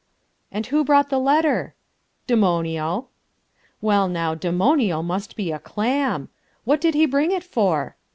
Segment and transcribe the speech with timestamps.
[0.51, 1.75] "And who brought the letter?"
[2.25, 3.09] "Demonio."
[3.81, 6.29] "Well, now, Demonio must be a clam!
[6.63, 7.95] What did he bring it for?"